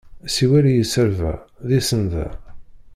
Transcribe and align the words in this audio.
Siwel 0.33 0.65
i 0.71 0.73
yiserba, 0.73 1.33
d 1.67 1.69
isenda! 1.79 2.27